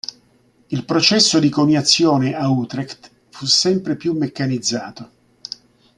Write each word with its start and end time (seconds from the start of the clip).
Il 0.69 0.83
processo 0.83 1.37
di 1.37 1.49
coniazione 1.49 2.33
a 2.33 2.49
Utrecht 2.49 3.11
fu 3.29 3.45
sempre 3.45 3.95
più 3.95 4.13
meccanizzato. 4.17 5.11